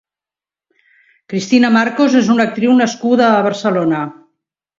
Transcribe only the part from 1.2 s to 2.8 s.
Cristina Marcos és una actriu